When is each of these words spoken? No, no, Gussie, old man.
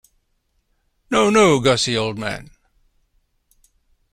No, 1.15 1.29
no, 1.29 1.59
Gussie, 1.59 1.95
old 1.95 2.17
man. 2.17 2.49